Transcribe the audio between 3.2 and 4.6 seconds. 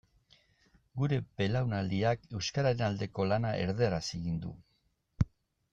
lana erdaraz egin du.